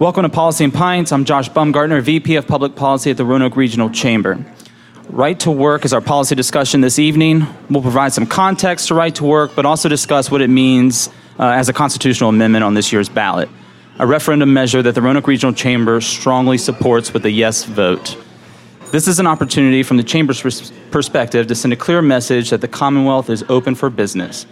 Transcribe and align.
Welcome 0.00 0.22
to 0.22 0.30
Policy 0.30 0.64
and 0.64 0.72
Pints. 0.72 1.12
I'm 1.12 1.26
Josh 1.26 1.50
Baumgartner, 1.50 2.00
VP 2.00 2.36
of 2.36 2.46
Public 2.46 2.74
Policy 2.74 3.10
at 3.10 3.18
the 3.18 3.24
Roanoke 3.26 3.54
Regional 3.54 3.90
Chamber. 3.90 4.42
Right 5.10 5.38
to 5.40 5.50
Work 5.50 5.84
is 5.84 5.92
our 5.92 6.00
policy 6.00 6.34
discussion 6.34 6.80
this 6.80 6.98
evening. 6.98 7.46
We'll 7.68 7.82
provide 7.82 8.14
some 8.14 8.24
context 8.24 8.88
to 8.88 8.94
Right 8.94 9.14
to 9.16 9.24
Work, 9.24 9.50
but 9.54 9.66
also 9.66 9.90
discuss 9.90 10.30
what 10.30 10.40
it 10.40 10.48
means 10.48 11.08
uh, 11.38 11.48
as 11.48 11.68
a 11.68 11.74
constitutional 11.74 12.30
amendment 12.30 12.64
on 12.64 12.72
this 12.72 12.94
year's 12.94 13.10
ballot, 13.10 13.50
a 13.98 14.06
referendum 14.06 14.54
measure 14.54 14.80
that 14.80 14.94
the 14.94 15.02
Roanoke 15.02 15.26
Regional 15.26 15.52
Chamber 15.52 16.00
strongly 16.00 16.56
supports 16.56 17.12
with 17.12 17.26
a 17.26 17.30
yes 17.30 17.64
vote. 17.64 18.16
This 18.92 19.06
is 19.06 19.20
an 19.20 19.26
opportunity 19.26 19.82
from 19.82 19.98
the 19.98 20.02
Chamber's 20.02 20.40
pers- 20.40 20.72
perspective 20.90 21.46
to 21.48 21.54
send 21.54 21.74
a 21.74 21.76
clear 21.76 22.00
message 22.00 22.48
that 22.48 22.62
the 22.62 22.68
Commonwealth 22.68 23.28
is 23.28 23.44
open 23.50 23.74
for 23.74 23.90
business. 23.90 24.46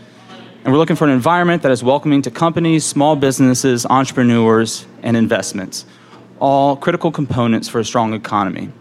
And 0.64 0.72
we're 0.72 0.78
looking 0.78 0.96
for 0.96 1.04
an 1.04 1.10
environment 1.10 1.62
that 1.62 1.70
is 1.70 1.84
welcoming 1.84 2.20
to 2.22 2.32
companies, 2.32 2.84
small 2.84 3.14
businesses, 3.14 3.86
entrepreneurs, 3.86 4.86
and 5.04 5.16
investments, 5.16 5.86
all 6.40 6.76
critical 6.76 7.12
components 7.12 7.68
for 7.68 7.78
a 7.78 7.84
strong 7.84 8.12
economy. 8.12 8.72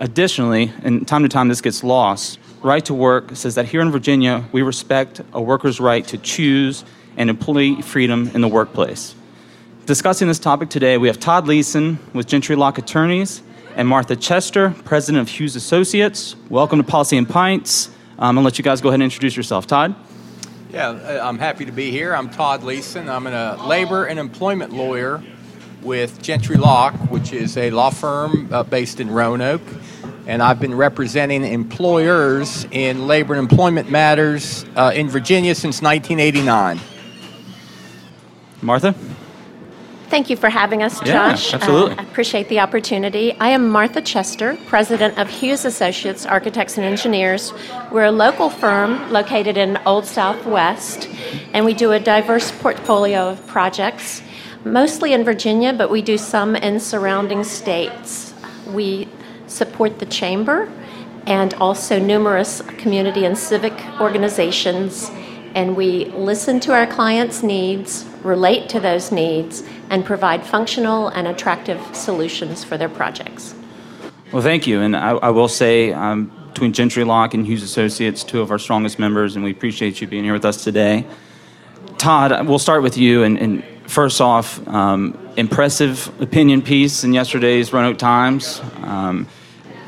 Additionally, 0.00 0.72
and 0.82 1.06
time 1.06 1.22
to 1.22 1.28
time 1.28 1.48
this 1.48 1.60
gets 1.60 1.84
lost, 1.84 2.38
Right 2.62 2.84
to 2.86 2.94
Work 2.94 3.36
says 3.36 3.56
that 3.56 3.66
here 3.66 3.82
in 3.82 3.90
Virginia, 3.90 4.42
we 4.52 4.62
respect 4.62 5.20
a 5.34 5.40
worker's 5.40 5.78
right 5.80 6.04
to 6.06 6.16
choose 6.16 6.82
and 7.18 7.28
employee 7.28 7.82
freedom 7.82 8.30
in 8.34 8.40
the 8.40 8.48
workplace. 8.48 9.14
Discussing 9.84 10.28
this 10.28 10.38
topic 10.38 10.70
today, 10.70 10.96
we 10.96 11.08
have 11.08 11.20
Todd 11.20 11.46
Leeson 11.46 11.98
with 12.14 12.26
Gentry 12.26 12.56
Lock 12.56 12.78
Attorneys 12.78 13.42
and 13.76 13.86
Martha 13.86 14.16
Chester, 14.16 14.74
president 14.84 15.20
of 15.20 15.28
Hughes 15.28 15.56
Associates. 15.56 16.36
Welcome 16.48 16.78
to 16.78 16.84
Policy 16.84 17.18
and 17.18 17.28
Pints. 17.28 17.90
Um, 18.18 18.34
to 18.36 18.40
let 18.40 18.58
you 18.58 18.64
guys 18.64 18.80
go 18.80 18.88
ahead 18.88 18.96
and 18.96 19.04
introduce 19.04 19.36
yourself. 19.36 19.66
Todd? 19.66 19.94
Yeah, 20.70 20.88
uh, 20.90 21.26
I'm 21.26 21.38
happy 21.38 21.64
to 21.64 21.72
be 21.72 21.90
here. 21.90 22.14
I'm 22.14 22.28
Todd 22.28 22.62
Leeson. 22.62 23.08
I'm 23.08 23.26
a 23.26 23.56
labor 23.66 24.04
and 24.04 24.18
employment 24.18 24.70
lawyer 24.70 25.22
with 25.80 26.20
Gentry 26.20 26.56
Lock, 26.56 26.92
which 27.10 27.32
is 27.32 27.56
a 27.56 27.70
law 27.70 27.88
firm 27.88 28.52
uh, 28.52 28.64
based 28.64 29.00
in 29.00 29.10
Roanoke. 29.10 29.62
And 30.26 30.42
I've 30.42 30.60
been 30.60 30.74
representing 30.74 31.42
employers 31.42 32.66
in 32.70 33.06
labor 33.06 33.32
and 33.32 33.50
employment 33.50 33.90
matters 33.90 34.66
uh, 34.76 34.92
in 34.94 35.08
Virginia 35.08 35.54
since 35.54 35.80
1989. 35.80 36.78
Martha? 38.60 38.94
Thank 40.10 40.30
you 40.30 40.36
for 40.36 40.48
having 40.48 40.82
us, 40.82 41.00
Yeah, 41.04 41.32
Josh. 41.32 41.52
absolutely. 41.52 41.96
Uh, 41.96 42.00
I 42.00 42.02
appreciate 42.02 42.48
the 42.48 42.60
opportunity. 42.60 43.34
I 43.38 43.48
am 43.48 43.68
Martha 43.68 44.00
Chester, 44.00 44.56
president 44.66 45.18
of 45.18 45.28
Hughes 45.28 45.66
Associates 45.66 46.24
Architects 46.24 46.78
and 46.78 46.86
Engineers. 46.86 47.52
We're 47.92 48.06
a 48.06 48.10
local 48.10 48.48
firm 48.48 49.12
located 49.12 49.58
in 49.58 49.78
Old 49.84 50.06
Southwest, 50.06 51.10
and 51.52 51.66
we 51.66 51.74
do 51.74 51.92
a 51.92 52.00
diverse 52.00 52.50
portfolio 52.50 53.28
of 53.28 53.46
projects, 53.46 54.22
mostly 54.64 55.12
in 55.12 55.24
Virginia, 55.24 55.74
but 55.74 55.90
we 55.90 56.00
do 56.00 56.16
some 56.16 56.56
in 56.56 56.80
surrounding 56.80 57.44
states. 57.44 58.32
We 58.72 59.08
support 59.46 59.98
the 59.98 60.06
chamber 60.06 60.72
and 61.26 61.52
also 61.54 61.98
numerous 61.98 62.62
community 62.78 63.26
and 63.26 63.36
civic 63.36 63.74
organizations 64.00 65.10
and 65.54 65.76
we 65.76 66.04
listen 66.06 66.60
to 66.60 66.72
our 66.72 66.86
clients' 66.86 67.42
needs, 67.42 68.04
relate 68.22 68.68
to 68.70 68.80
those 68.80 69.12
needs, 69.12 69.62
and 69.90 70.04
provide 70.04 70.44
functional 70.44 71.08
and 71.08 71.26
attractive 71.26 71.80
solutions 71.94 72.64
for 72.64 72.76
their 72.76 72.88
projects. 72.88 73.54
Well, 74.32 74.42
thank 74.42 74.66
you. 74.66 74.80
And 74.80 74.96
I, 74.96 75.10
I 75.10 75.30
will 75.30 75.48
say, 75.48 75.92
um, 75.92 76.30
between 76.48 76.72
Gentry 76.72 77.04
Lock 77.04 77.34
and 77.34 77.46
Hughes 77.46 77.62
Associates, 77.62 78.24
two 78.24 78.40
of 78.40 78.50
our 78.50 78.58
strongest 78.58 78.98
members, 78.98 79.36
and 79.36 79.44
we 79.44 79.50
appreciate 79.50 80.00
you 80.00 80.06
being 80.06 80.24
here 80.24 80.32
with 80.32 80.44
us 80.44 80.64
today. 80.64 81.06
Todd, 81.98 82.46
we'll 82.46 82.58
start 82.58 82.82
with 82.82 82.96
you. 82.96 83.22
And, 83.22 83.38
and 83.38 83.64
first 83.86 84.20
off, 84.20 84.66
um, 84.68 85.16
impressive 85.36 86.10
opinion 86.20 86.62
piece 86.62 87.04
in 87.04 87.12
yesterday's 87.12 87.72
Roanoke 87.72 87.98
Times. 87.98 88.60
Um, 88.82 89.28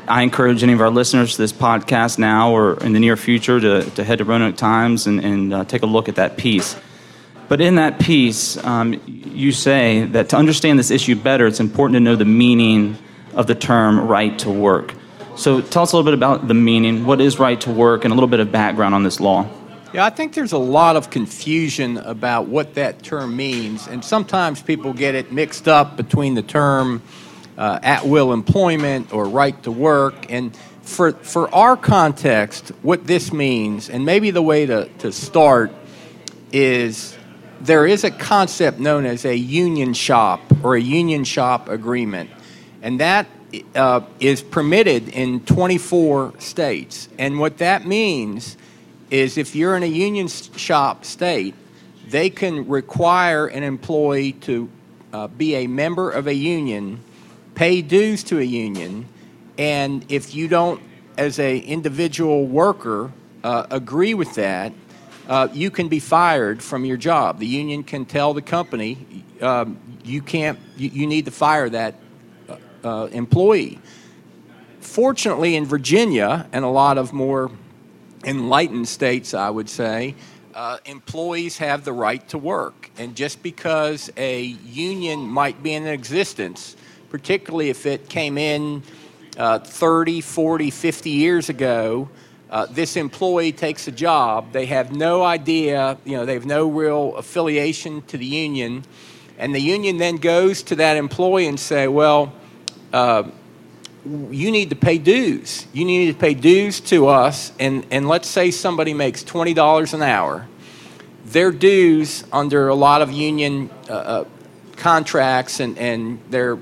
I 0.07 0.23
encourage 0.23 0.63
any 0.63 0.73
of 0.73 0.81
our 0.81 0.89
listeners 0.89 1.35
to 1.35 1.41
this 1.41 1.53
podcast 1.53 2.17
now 2.17 2.51
or 2.51 2.83
in 2.83 2.93
the 2.93 2.99
near 2.99 3.15
future 3.15 3.59
to, 3.59 3.89
to 3.91 4.03
head 4.03 4.17
to 4.17 4.25
Roanoke 4.25 4.57
Times 4.57 5.07
and, 5.07 5.23
and 5.23 5.53
uh, 5.53 5.65
take 5.65 5.83
a 5.83 5.85
look 5.85 6.09
at 6.09 6.15
that 6.15 6.37
piece. 6.37 6.75
But 7.51 7.59
in 7.59 7.75
that 7.75 7.99
piece, 7.99 8.55
um, 8.63 9.01
you 9.05 9.51
say 9.51 10.05
that 10.05 10.29
to 10.29 10.37
understand 10.37 10.79
this 10.79 10.89
issue 10.89 11.15
better, 11.15 11.45
it's 11.45 11.59
important 11.59 11.95
to 11.95 11.99
know 11.99 12.15
the 12.15 12.23
meaning 12.23 12.97
of 13.33 13.45
the 13.45 13.55
term 13.55 14.07
right 14.07 14.39
to 14.39 14.49
work. 14.49 14.93
So 15.35 15.59
tell 15.59 15.83
us 15.83 15.91
a 15.91 15.97
little 15.97 16.09
bit 16.09 16.13
about 16.13 16.47
the 16.47 16.53
meaning. 16.53 17.05
What 17.05 17.19
is 17.19 17.39
right 17.39 17.59
to 17.59 17.69
work, 17.69 18.05
and 18.05 18.13
a 18.13 18.15
little 18.15 18.29
bit 18.29 18.39
of 18.39 18.53
background 18.53 18.95
on 18.95 19.03
this 19.03 19.19
law. 19.19 19.49
Yeah, 19.93 20.05
I 20.05 20.11
think 20.11 20.33
there's 20.33 20.53
a 20.53 20.57
lot 20.57 20.95
of 20.95 21.09
confusion 21.09 21.97
about 21.97 22.47
what 22.47 22.75
that 22.75 23.03
term 23.03 23.35
means, 23.35 23.85
and 23.85 24.01
sometimes 24.01 24.61
people 24.61 24.93
get 24.93 25.13
it 25.13 25.33
mixed 25.33 25.67
up 25.67 25.97
between 25.97 26.35
the 26.35 26.43
term 26.43 27.01
uh, 27.57 27.79
at 27.83 28.05
will 28.05 28.31
employment 28.31 29.11
or 29.11 29.25
right 29.25 29.61
to 29.63 29.73
work. 29.73 30.31
And 30.31 30.55
for, 30.83 31.11
for 31.11 31.53
our 31.53 31.75
context, 31.75 32.69
what 32.81 33.07
this 33.07 33.33
means, 33.33 33.89
and 33.89 34.05
maybe 34.05 34.31
the 34.31 34.41
way 34.41 34.65
to, 34.67 34.87
to 34.99 35.11
start, 35.11 35.73
is 36.53 37.17
there 37.65 37.85
is 37.85 38.03
a 38.03 38.11
concept 38.11 38.79
known 38.79 39.05
as 39.05 39.25
a 39.25 39.35
union 39.35 39.93
shop 39.93 40.41
or 40.63 40.75
a 40.75 40.81
union 40.81 41.23
shop 41.23 41.69
agreement. 41.69 42.29
And 42.81 42.99
that 42.99 43.27
uh, 43.75 44.01
is 44.19 44.41
permitted 44.41 45.09
in 45.09 45.41
24 45.41 46.33
states. 46.39 47.09
And 47.17 47.39
what 47.39 47.59
that 47.59 47.85
means 47.85 48.57
is 49.09 49.37
if 49.37 49.55
you're 49.55 49.75
in 49.75 49.83
a 49.83 49.87
union 49.87 50.27
shop 50.27 51.05
state, 51.05 51.55
they 52.07 52.29
can 52.29 52.67
require 52.67 53.47
an 53.47 53.63
employee 53.63 54.33
to 54.33 54.69
uh, 55.13 55.27
be 55.27 55.55
a 55.55 55.67
member 55.67 56.09
of 56.09 56.27
a 56.27 56.33
union 56.33 57.03
pay 57.55 57.81
dues 57.81 58.23
to 58.23 58.39
a 58.39 58.43
union, 58.43 59.07
and 59.57 60.05
if 60.09 60.33
you 60.33 60.47
don't, 60.47 60.81
as 61.17 61.37
a 61.39 61.59
individual 61.59 62.47
worker, 62.47 63.11
uh, 63.43 63.67
agree 63.69 64.13
with 64.13 64.33
that, 64.35 64.73
uh, 65.31 65.47
you 65.53 65.71
can 65.71 65.87
be 65.87 65.99
fired 65.99 66.61
from 66.61 66.83
your 66.83 66.97
job. 66.97 67.39
The 67.39 67.47
union 67.47 67.83
can 67.83 68.03
tell 68.03 68.33
the 68.33 68.41
company 68.41 69.23
um, 69.41 69.79
you 70.03 70.21
can't, 70.21 70.59
you, 70.75 70.89
you, 70.89 71.07
need 71.07 71.25
to 71.25 71.31
fire 71.31 71.69
that 71.69 71.95
uh, 72.49 72.57
uh, 72.83 73.05
employee. 73.07 73.79
Fortunately, 74.81 75.55
in 75.55 75.65
Virginia 75.65 76.47
and 76.51 76.65
a 76.65 76.67
lot 76.67 76.97
of 76.97 77.13
more 77.13 77.49
enlightened 78.25 78.87
states, 78.87 79.33
I 79.33 79.49
would 79.49 79.69
say, 79.69 80.15
uh, 80.53 80.79
employees 80.85 81.57
have 81.59 81.85
the 81.85 81.93
right 81.93 82.27
to 82.29 82.37
work. 82.37 82.91
And 82.97 83.15
just 83.15 83.41
because 83.41 84.11
a 84.17 84.41
union 84.43 85.21
might 85.21 85.63
be 85.63 85.73
in 85.73 85.87
existence 85.87 86.75
particularly 87.11 87.69
if 87.69 87.85
it 87.85 88.07
came 88.07 88.37
in 88.37 88.81
uh, 89.37 89.59
30, 89.59 90.21
40, 90.21 90.71
50 90.71 91.09
years 91.09 91.49
ago. 91.49 92.09
Uh, 92.51 92.65
this 92.65 92.97
employee 92.97 93.53
takes 93.53 93.87
a 93.87 93.91
job. 93.91 94.51
They 94.51 94.65
have 94.65 94.91
no 94.91 95.23
idea, 95.23 95.97
you 96.03 96.17
know, 96.17 96.25
they 96.25 96.33
have 96.33 96.45
no 96.45 96.67
real 96.67 97.15
affiliation 97.15 98.01
to 98.07 98.17
the 98.17 98.25
union. 98.25 98.83
And 99.37 99.55
the 99.55 99.61
union 99.61 99.97
then 99.97 100.17
goes 100.17 100.61
to 100.63 100.75
that 100.75 100.97
employee 100.97 101.47
and 101.47 101.57
say, 101.57 101.87
well, 101.87 102.33
uh, 102.91 103.23
you 104.03 104.51
need 104.51 104.69
to 104.71 104.75
pay 104.75 104.97
dues. 104.97 105.65
You 105.71 105.85
need 105.85 106.11
to 106.11 106.19
pay 106.19 106.33
dues 106.33 106.81
to 106.81 107.07
us. 107.07 107.53
And, 107.57 107.85
and 107.89 108.09
let's 108.09 108.27
say 108.27 108.51
somebody 108.51 108.93
makes 108.93 109.23
$20 109.23 109.93
an 109.93 110.01
hour. 110.01 110.45
Their 111.25 111.53
dues 111.53 112.25
under 112.33 112.67
a 112.67 112.75
lot 112.75 113.01
of 113.01 113.11
union 113.11 113.69
uh, 113.89 113.93
uh 113.93 114.25
contracts 114.75 115.59
and, 115.59 115.77
and 115.77 116.19
their 116.31 116.57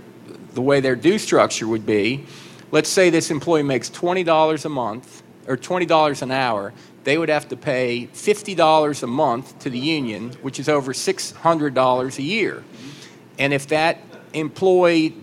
the 0.53 0.61
way 0.61 0.81
their 0.81 0.95
due 0.95 1.17
structure 1.17 1.67
would 1.67 1.85
be, 1.85 2.25
let's 2.71 2.89
say 2.89 3.09
this 3.09 3.31
employee 3.31 3.63
makes 3.63 3.89
$20 3.89 4.65
a 4.65 4.69
month 4.69 5.23
or 5.49 5.57
$20 5.57 6.21
an 6.21 6.31
hour, 6.31 6.73
they 7.03 7.17
would 7.17 7.29
have 7.29 7.49
to 7.49 7.57
pay 7.57 8.07
$50 8.13 9.03
a 9.03 9.07
month 9.07 9.59
to 9.59 9.69
the 9.69 9.79
union, 9.79 10.31
which 10.41 10.59
is 10.59 10.69
over 10.69 10.93
$600 10.93 12.17
a 12.17 12.21
year. 12.21 12.63
And 13.37 13.51
if 13.53 13.67
that 13.67 13.99
employee 14.33 15.15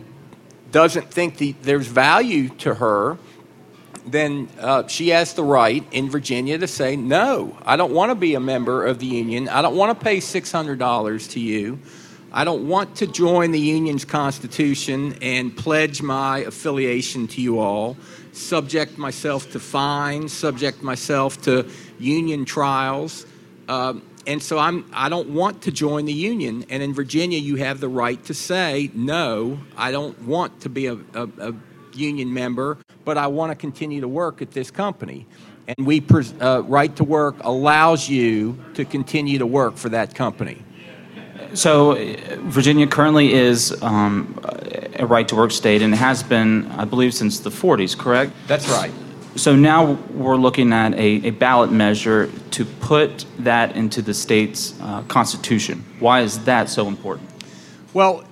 doesn't 0.72 1.10
think 1.10 1.38
the, 1.38 1.52
there's 1.62 1.86
value 1.86 2.48
to 2.48 2.74
her, 2.74 3.18
then 4.06 4.48
uh, 4.60 4.86
she 4.86 5.08
has 5.08 5.34
the 5.34 5.42
right 5.42 5.84
in 5.92 6.10
Virginia 6.10 6.58
to 6.58 6.66
say, 6.66 6.96
No, 6.96 7.56
I 7.64 7.76
don't 7.76 7.92
want 7.92 8.10
to 8.10 8.14
be 8.14 8.34
a 8.34 8.40
member 8.40 8.84
of 8.84 8.98
the 8.98 9.06
union. 9.06 9.48
I 9.48 9.62
don't 9.62 9.76
want 9.76 9.98
to 9.98 10.04
pay 10.04 10.18
$600 10.18 11.30
to 11.30 11.40
you. 11.40 11.78
I 12.32 12.44
don't 12.44 12.68
want 12.68 12.96
to 12.96 13.06
join 13.06 13.50
the 13.50 13.60
union's 13.60 14.04
constitution 14.04 15.16
and 15.22 15.56
pledge 15.56 16.02
my 16.02 16.40
affiliation 16.40 17.28
to 17.28 17.40
you 17.40 17.58
all, 17.58 17.96
subject 18.36 18.98
myself 18.98 19.50
to 19.52 19.60
fines, 19.60 20.32
subject 20.32 20.82
myself 20.82 21.40
to 21.42 21.68
union 21.98 22.44
trials. 22.44 23.26
Um, 23.68 24.02
and 24.26 24.42
so 24.42 24.58
I'm, 24.58 24.84
I 24.92 25.08
don't 25.08 25.30
want 25.30 25.62
to 25.62 25.70
join 25.70 26.04
the 26.04 26.12
union. 26.12 26.64
And 26.68 26.82
in 26.82 26.92
Virginia, 26.92 27.38
you 27.38 27.56
have 27.56 27.80
the 27.80 27.88
right 27.88 28.22
to 28.24 28.34
say, 28.34 28.90
no, 28.94 29.58
I 29.76 29.92
don't 29.92 30.20
want 30.22 30.60
to 30.62 30.68
be 30.68 30.86
a, 30.86 30.94
a, 31.14 31.28
a 31.38 31.54
union 31.94 32.32
member, 32.34 32.78
but 33.04 33.16
I 33.16 33.28
want 33.28 33.52
to 33.52 33.56
continue 33.56 34.00
to 34.00 34.08
work 34.08 34.42
at 34.42 34.50
this 34.50 34.70
company. 34.70 35.26
And 35.68 35.86
we, 35.86 36.04
uh, 36.40 36.62
right 36.66 36.94
to 36.96 37.04
work 37.04 37.36
allows 37.40 38.08
you 38.08 38.62
to 38.74 38.84
continue 38.84 39.38
to 39.38 39.46
work 39.46 39.76
for 39.76 39.88
that 39.90 40.14
company. 40.14 40.62
So, 41.54 41.92
uh, 41.92 42.16
Virginia 42.42 42.86
currently 42.86 43.32
is 43.32 43.80
um, 43.82 44.38
a 45.00 45.06
right 45.06 45.26
to 45.28 45.36
work 45.36 45.50
state 45.50 45.82
and 45.82 45.94
it 45.94 45.98
has 45.98 46.22
been, 46.22 46.66
I 46.72 46.84
believe, 46.84 47.14
since 47.14 47.40
the 47.40 47.50
40s, 47.50 47.96
correct? 47.96 48.32
That's 48.46 48.68
right. 48.68 48.92
So 49.36 49.54
now 49.54 49.92
we're 50.14 50.36
looking 50.36 50.72
at 50.72 50.94
a, 50.94 51.26
a 51.26 51.30
ballot 51.30 51.70
measure 51.70 52.30
to 52.52 52.64
put 52.64 53.26
that 53.40 53.76
into 53.76 54.00
the 54.00 54.14
state's 54.14 54.74
uh, 54.80 55.02
constitution. 55.02 55.84
Why 55.98 56.22
is 56.22 56.44
that 56.44 56.70
so 56.70 56.88
important? 56.88 57.28
Well, 57.92 58.24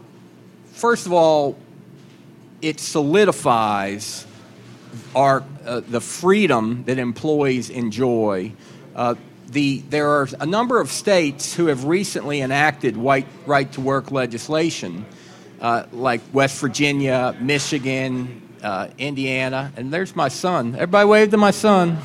first 0.72 1.04
of 1.04 1.12
all, 1.12 1.58
it 2.62 2.80
solidifies 2.80 4.26
our 5.14 5.44
uh, 5.66 5.80
the 5.80 6.00
freedom 6.00 6.84
that 6.84 6.98
employees 6.98 7.70
enjoy. 7.70 8.52
Uh, 8.94 9.14
the, 9.48 9.80
there 9.90 10.08
are 10.08 10.28
a 10.40 10.46
number 10.46 10.80
of 10.80 10.90
states 10.90 11.54
who 11.54 11.66
have 11.66 11.84
recently 11.84 12.40
enacted 12.40 12.96
white, 12.96 13.26
right 13.46 13.70
to 13.72 13.80
work 13.80 14.10
legislation, 14.10 15.04
uh, 15.64 15.86
like 15.92 16.20
West 16.34 16.60
Virginia, 16.60 17.34
Michigan, 17.40 18.42
uh, 18.62 18.88
Indiana, 18.98 19.72
and 19.78 19.90
there's 19.90 20.14
my 20.14 20.28
son. 20.28 20.74
Everybody 20.74 21.08
wave 21.08 21.30
to 21.30 21.38
my 21.38 21.52
son. 21.52 21.96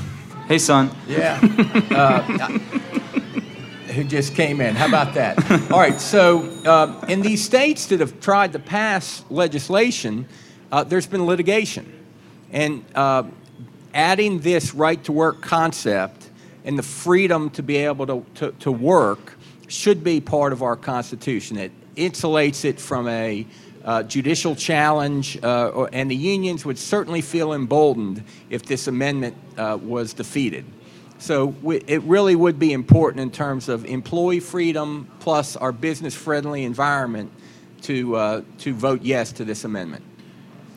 Hey, 0.48 0.60
son. 0.60 0.90
Yeah. 1.08 1.40
Uh, 1.92 2.22
who 3.92 4.06
just 4.06 4.34
came 4.34 4.62
in. 4.62 4.76
How 4.76 4.88
about 4.88 5.14
that? 5.16 5.38
All 5.72 5.80
right, 5.80 6.00
so 6.00 6.44
uh, 6.66 7.06
in 7.10 7.20
these 7.20 7.44
states 7.44 7.88
that 7.88 8.00
have 8.00 8.22
tried 8.22 8.54
to 8.54 8.60
pass 8.60 9.26
legislation, 9.30 10.26
uh, 10.72 10.86
there's 10.86 11.08
been 11.08 11.26
litigation. 11.26 11.92
And 12.52 12.86
uh, 12.96 13.24
adding 13.94 14.40
this 14.40 14.74
right 14.74 15.04
to 15.04 15.12
work 15.12 15.42
concept 15.42 16.30
and 16.64 16.78
the 16.78 16.84
freedom 16.84 17.50
to 17.52 17.64
be 17.64 17.76
able 17.76 18.08
to, 18.08 18.26
to, 18.36 18.52
to 18.60 18.72
work 18.72 19.38
should 19.68 20.02
be 20.02 20.22
part 20.22 20.54
of 20.54 20.64
our 20.64 20.78
Constitution. 20.78 21.58
It 21.58 21.74
insulates 22.00 22.66
it 22.66 22.80
from 22.80 23.08
a 23.08 23.46
uh, 23.84 24.04
judicial 24.04 24.56
challenge, 24.56 25.38
uh, 25.44 25.70
or, 25.70 25.90
and 25.94 26.10
the 26.10 26.16
unions 26.16 26.66
would 26.66 26.78
certainly 26.78 27.22
feel 27.22 27.54
emboldened 27.54 28.24
if 28.50 28.64
this 28.64 28.88
amendment 28.88 29.36
uh, 29.58 29.78
was 29.82 30.14
defeated. 30.14 30.66
So 31.18 31.48
we, 31.62 31.78
it 31.88 32.02
really 32.04 32.36
would 32.36 32.60
be 32.60 32.72
important 32.72 33.22
in 33.22 33.32
terms 33.32 33.70
of 33.70 33.86
employee 33.86 34.40
freedom 34.40 35.10
plus 35.20 35.58
our 35.58 35.72
business 35.72 36.16
friendly 36.16 36.64
environment 36.64 37.32
to, 37.82 38.16
uh, 38.16 38.42
to 38.60 38.74
vote 38.74 39.02
yes 39.02 39.32
to 39.34 39.46
this 39.46 39.66
amendment. 39.66 40.04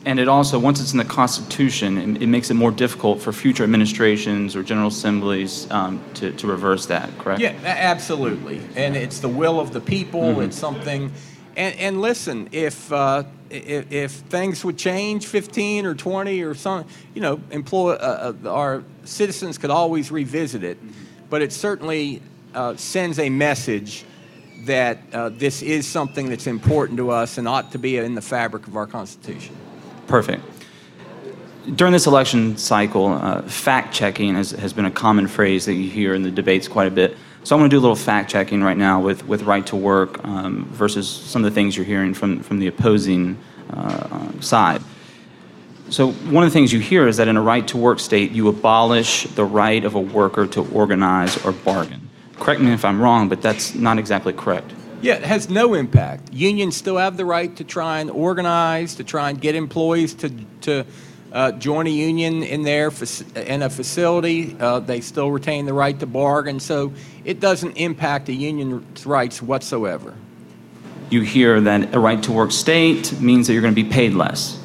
And 0.05 0.19
it 0.19 0.27
also, 0.27 0.59
once 0.59 0.81
it's 0.81 0.91
in 0.91 0.97
the 0.97 1.05
Constitution, 1.05 1.97
it, 1.97 2.23
it 2.23 2.27
makes 2.27 2.49
it 2.49 2.55
more 2.55 2.71
difficult 2.71 3.21
for 3.21 3.31
future 3.31 3.63
administrations 3.63 4.55
or 4.55 4.61
general 4.61 4.89
assemblies 4.89 5.69
um, 5.71 6.03
to, 6.15 6.31
to 6.33 6.47
reverse 6.47 6.87
that, 6.87 7.17
correct? 7.19 7.39
Yeah, 7.39 7.55
absolutely. 7.63 8.61
And 8.75 8.97
it's 8.97 9.19
the 9.19 9.29
will 9.29 9.59
of 9.59 9.71
the 9.71 9.79
people. 9.79 10.21
Mm-hmm. 10.21 10.41
It's 10.41 10.57
something. 10.57 11.11
And, 11.55 11.75
and 11.77 12.01
listen, 12.01 12.49
if, 12.51 12.91
uh, 12.91 13.23
if, 13.49 13.91
if 13.91 14.11
things 14.11 14.65
would 14.65 14.77
change 14.77 15.27
15 15.27 15.85
or 15.85 15.95
20 15.95 16.41
or 16.41 16.53
something, 16.53 16.91
you 17.13 17.21
know, 17.21 17.39
employ, 17.51 17.93
uh, 17.93 18.33
uh, 18.43 18.49
our 18.49 18.83
citizens 19.05 19.57
could 19.57 19.69
always 19.69 20.11
revisit 20.11 20.65
it. 20.65 20.77
But 21.29 21.41
it 21.41 21.53
certainly 21.53 22.21
uh, 22.53 22.75
sends 22.75 23.19
a 23.19 23.29
message 23.29 24.03
that 24.65 24.97
uh, 25.13 25.29
this 25.29 25.61
is 25.61 25.87
something 25.87 26.29
that's 26.29 26.47
important 26.47 26.97
to 26.97 27.09
us 27.09 27.37
and 27.37 27.47
ought 27.47 27.71
to 27.71 27.77
be 27.77 27.97
in 27.97 28.15
the 28.15 28.21
fabric 28.21 28.67
of 28.67 28.75
our 28.75 28.87
Constitution. 28.87 29.55
Perfect. 30.13 30.45
During 31.75 31.91
this 31.91 32.05
election 32.05 32.55
cycle, 32.55 33.07
uh, 33.07 33.41
fact 33.41 33.95
checking 33.95 34.35
has, 34.35 34.51
has 34.51 34.71
been 34.71 34.85
a 34.85 34.91
common 34.91 35.25
phrase 35.25 35.65
that 35.65 35.73
you 35.73 35.89
hear 35.89 36.13
in 36.13 36.21
the 36.21 36.29
debates 36.29 36.67
quite 36.67 36.87
a 36.87 36.91
bit. 36.91 37.17
So 37.43 37.55
I'm 37.55 37.59
going 37.59 37.71
to 37.71 37.73
do 37.73 37.79
a 37.79 37.81
little 37.81 37.95
fact 37.95 38.29
checking 38.29 38.61
right 38.61 38.77
now 38.77 39.01
with, 39.01 39.25
with 39.25 39.41
right 39.41 39.65
to 39.65 39.75
work 39.75 40.23
um, 40.23 40.65
versus 40.65 41.09
some 41.09 41.43
of 41.43 41.51
the 41.51 41.55
things 41.55 41.75
you're 41.75 41.83
hearing 41.83 42.13
from, 42.13 42.43
from 42.43 42.59
the 42.59 42.67
opposing 42.67 43.39
uh, 43.71 44.39
side. 44.39 44.83
So 45.89 46.11
one 46.11 46.43
of 46.43 46.51
the 46.51 46.53
things 46.53 46.71
you 46.71 46.79
hear 46.79 47.07
is 47.07 47.17
that 47.17 47.27
in 47.27 47.35
a 47.35 47.41
right 47.41 47.67
to 47.69 47.77
work 47.77 47.99
state, 47.99 48.33
you 48.33 48.49
abolish 48.49 49.23
the 49.23 49.45
right 49.45 49.83
of 49.83 49.95
a 49.95 49.99
worker 49.99 50.45
to 50.45 50.61
organize 50.73 51.43
or 51.43 51.53
bargain. 51.53 52.07
Correct 52.35 52.61
me 52.61 52.71
if 52.71 52.85
I'm 52.85 53.01
wrong, 53.01 53.29
but 53.29 53.41
that's 53.41 53.73
not 53.73 53.97
exactly 53.97 54.33
correct. 54.33 54.73
Yeah, 55.03 55.15
it 55.15 55.25
has 55.25 55.49
no 55.49 55.73
impact. 55.73 56.31
Unions 56.31 56.77
still 56.77 56.95
have 56.97 57.17
the 57.17 57.25
right 57.25 57.53
to 57.57 57.65
try 57.65 57.99
and 57.99 58.09
organize, 58.09 58.95
to 58.95 59.03
try 59.03 59.29
and 59.29 59.39
get 59.39 59.53
employees 59.53 60.13
to, 60.15 60.29
to 60.61 60.85
uh, 61.33 61.51
join 61.51 61.87
a 61.87 61.89
union 61.89 62.41
in 62.41 62.63
their 62.63 62.89
in 63.35 63.63
a 63.63 63.69
facility. 63.69 64.55
Uh, 64.57 64.79
they 64.79 65.01
still 65.01 65.29
retain 65.29 65.65
the 65.65 65.73
right 65.73 65.99
to 65.99 66.05
bargain, 66.05 66.61
so 66.61 66.93
it 67.25 67.41
doesn't 67.41 67.73
impact 67.73 68.29
a 68.29 68.33
union's 68.33 69.05
rights 69.05 69.41
whatsoever. 69.41 70.13
You 71.09 71.19
hear 71.19 71.59
that 71.59 71.93
a 71.93 71.99
right 71.99 72.23
to 72.23 72.31
work 72.31 72.53
state 72.53 73.19
means 73.19 73.47
that 73.47 73.53
you're 73.53 73.61
going 73.61 73.75
to 73.75 73.83
be 73.83 73.89
paid 73.89 74.13
less. 74.13 74.57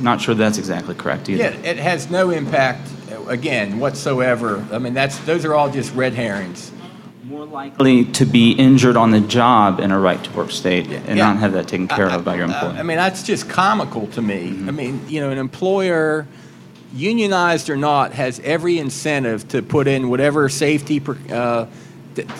Not 0.00 0.20
sure 0.20 0.34
that's 0.34 0.58
exactly 0.58 0.96
correct 0.96 1.30
either. 1.30 1.44
Yeah, 1.44 1.70
it 1.70 1.78
has 1.78 2.10
no 2.10 2.28
impact 2.28 2.90
again 3.26 3.78
whatsoever. 3.78 4.62
I 4.70 4.78
mean, 4.78 4.92
that's 4.92 5.18
those 5.20 5.46
are 5.46 5.54
all 5.54 5.70
just 5.70 5.94
red 5.94 6.12
herrings 6.12 6.72
more 7.28 7.44
likely 7.44 8.04
to 8.04 8.24
be 8.24 8.52
injured 8.52 8.96
on 8.96 9.10
the 9.10 9.20
job 9.20 9.80
in 9.80 9.90
a 9.90 9.98
right 9.98 10.22
to 10.24 10.30
work 10.32 10.50
state 10.50 10.86
and 10.86 11.18
yeah. 11.18 11.26
not 11.26 11.36
have 11.38 11.52
that 11.52 11.68
taken 11.68 11.86
care 11.86 12.08
I, 12.08 12.14
of 12.14 12.24
by 12.24 12.36
your 12.36 12.46
employer. 12.46 12.70
I 12.70 12.82
mean, 12.82 12.96
that's 12.96 13.22
just 13.22 13.48
comical 13.48 14.06
to 14.08 14.22
me. 14.22 14.50
Mm-hmm. 14.50 14.68
I 14.68 14.72
mean, 14.72 15.08
you 15.08 15.20
know, 15.20 15.30
an 15.30 15.38
employer, 15.38 16.26
unionized 16.94 17.68
or 17.68 17.76
not, 17.76 18.12
has 18.12 18.40
every 18.40 18.78
incentive 18.78 19.46
to 19.48 19.62
put 19.62 19.86
in 19.86 20.08
whatever 20.08 20.48
safety. 20.48 21.02
Uh, 21.30 21.66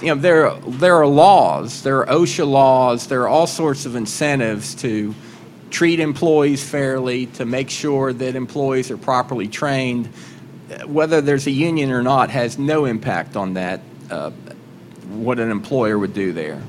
you 0.01 0.09
know, 0.09 0.15
there 0.15 0.55
there 0.55 0.97
are 0.97 1.07
laws, 1.07 1.83
there 1.83 1.99
are 1.99 2.07
OSHA 2.07 2.49
laws, 2.51 3.07
there 3.07 3.23
are 3.23 3.29
all 3.29 3.47
sorts 3.47 3.87
of 3.87 3.95
incentives 3.95 4.75
to 4.77 5.15
treat 5.71 6.01
employees 6.01 6.69
fairly, 6.69 7.27
to 7.27 7.45
make 7.45 7.69
sure 7.69 8.13
that 8.13 8.35
employees 8.35 8.91
are 8.91 8.97
properly 8.97 9.49
trained. 9.49 10.07
Whether 10.87 11.21
there's 11.21 11.47
a 11.47 11.51
union 11.51 11.91
or 11.91 12.03
not 12.03 12.31
has 12.31 12.59
no 12.59 12.87
impact 12.87 13.37
on 13.37 13.55
that. 13.55 13.81
Uh, 14.11 14.31
what 15.09 15.39
an 15.39 15.51
employer 15.51 15.99
would 15.99 16.15
do 16.15 16.33
there. 16.33 16.63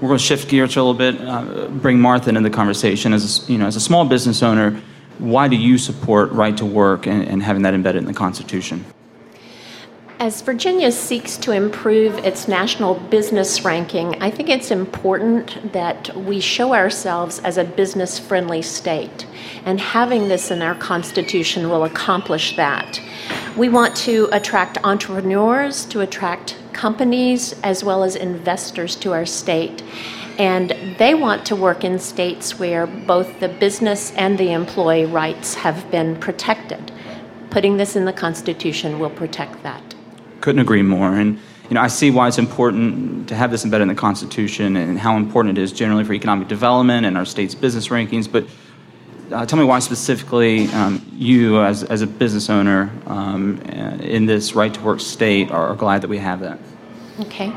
We're 0.00 0.08
going 0.08 0.18
to 0.18 0.24
shift 0.24 0.48
gears 0.48 0.76
a 0.76 0.82
little 0.82 0.94
bit, 0.94 1.20
uh, 1.20 1.68
bring 1.68 2.00
Martha 2.00 2.30
into 2.30 2.40
the 2.40 2.50
conversation. 2.50 3.12
As 3.12 3.48
you 3.48 3.58
know, 3.58 3.66
as 3.66 3.76
a 3.76 3.80
small 3.80 4.06
business 4.06 4.42
owner, 4.42 4.80
why 5.18 5.48
do 5.48 5.56
you 5.56 5.76
support 5.76 6.32
right 6.32 6.56
to 6.56 6.64
work 6.64 7.06
and, 7.06 7.22
and 7.28 7.42
having 7.42 7.62
that 7.62 7.74
embedded 7.74 8.00
in 8.00 8.06
the 8.06 8.14
Constitution? 8.14 8.84
As 10.20 10.42
Virginia 10.42 10.92
seeks 10.92 11.38
to 11.38 11.52
improve 11.52 12.18
its 12.18 12.46
national 12.46 12.96
business 13.08 13.64
ranking, 13.64 14.22
I 14.22 14.30
think 14.30 14.50
it's 14.50 14.70
important 14.70 15.72
that 15.72 16.14
we 16.14 16.40
show 16.40 16.74
ourselves 16.74 17.38
as 17.38 17.56
a 17.56 17.64
business 17.64 18.18
friendly 18.18 18.60
state. 18.60 19.26
And 19.64 19.80
having 19.80 20.28
this 20.28 20.50
in 20.50 20.60
our 20.60 20.74
Constitution 20.74 21.70
will 21.70 21.84
accomplish 21.84 22.54
that. 22.56 23.00
We 23.56 23.70
want 23.70 23.96
to 23.96 24.28
attract 24.30 24.76
entrepreneurs, 24.84 25.86
to 25.86 26.02
attract 26.02 26.54
companies, 26.74 27.54
as 27.62 27.82
well 27.82 28.04
as 28.04 28.14
investors 28.14 28.96
to 28.96 29.14
our 29.14 29.24
state. 29.24 29.82
And 30.38 30.76
they 30.98 31.14
want 31.14 31.46
to 31.46 31.56
work 31.56 31.82
in 31.82 31.98
states 31.98 32.58
where 32.58 32.86
both 32.86 33.40
the 33.40 33.48
business 33.48 34.12
and 34.16 34.36
the 34.36 34.52
employee 34.52 35.06
rights 35.06 35.54
have 35.54 35.90
been 35.90 36.14
protected. 36.16 36.92
Putting 37.48 37.78
this 37.78 37.96
in 37.96 38.04
the 38.04 38.12
Constitution 38.12 38.98
will 38.98 39.08
protect 39.08 39.62
that. 39.62 39.94
Couldn't 40.40 40.60
agree 40.60 40.82
more. 40.82 41.14
And 41.14 41.38
you 41.68 41.74
know, 41.74 41.80
I 41.80 41.86
see 41.86 42.10
why 42.10 42.26
it's 42.26 42.38
important 42.38 43.28
to 43.28 43.36
have 43.36 43.52
this 43.52 43.64
embedded 43.64 43.82
in 43.82 43.88
the 43.88 43.94
Constitution 43.94 44.76
and 44.76 44.98
how 44.98 45.16
important 45.16 45.56
it 45.56 45.62
is 45.62 45.72
generally 45.72 46.02
for 46.02 46.14
economic 46.14 46.48
development 46.48 47.06
and 47.06 47.16
our 47.16 47.24
state's 47.24 47.54
business 47.54 47.88
rankings. 47.88 48.30
But 48.30 48.46
uh, 49.30 49.46
tell 49.46 49.56
me 49.56 49.64
why 49.64 49.78
specifically 49.78 50.66
um, 50.72 51.00
you, 51.14 51.60
as, 51.62 51.84
as 51.84 52.02
a 52.02 52.08
business 52.08 52.50
owner 52.50 52.90
um, 53.06 53.60
in 54.00 54.26
this 54.26 54.54
right 54.54 54.74
to 54.74 54.80
work 54.80 54.98
state, 54.98 55.52
are, 55.52 55.68
are 55.68 55.76
glad 55.76 56.02
that 56.02 56.08
we 56.08 56.18
have 56.18 56.40
that. 56.40 56.58
Okay. 57.20 57.52